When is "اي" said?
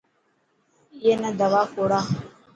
1.03-1.11